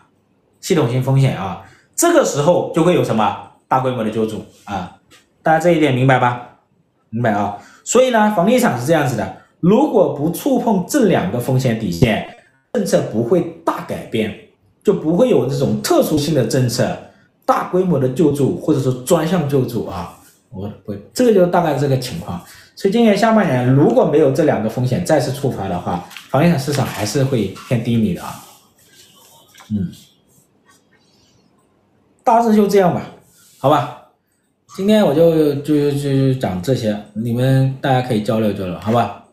[0.61, 1.65] 系统性风险啊？
[1.97, 3.37] 这个时候就会有什么
[3.67, 4.99] 大规模的救助啊？
[5.43, 6.61] 大家这一点明白吧？
[7.11, 7.59] 明白啊？
[7.83, 12.25] 所以呢，房地产是这样子的，如果不触碰这两个风险底线，
[12.73, 14.33] 政策不会大改变，
[14.85, 16.97] 就不会有这种特殊性的政策，
[17.45, 20.17] 大规模的救助或者说专项救助啊。
[20.51, 22.41] 我我这个就大概这个情况。
[22.79, 28.45] 所以今年下半年如果没有这两个风险再次触发的话，房地产市场还是会偏低迷的啊。
[29.73, 29.91] 嗯。
[32.23, 33.03] 大致就这样吧，
[33.59, 34.07] 好吧，
[34.77, 39.25] 今天我就就就讲这些，你们大家可以交流交流，好吧。